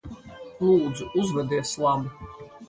[0.61, 2.33] Lūdzu, uzvedies labi.